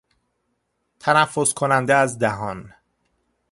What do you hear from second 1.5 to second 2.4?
کننده از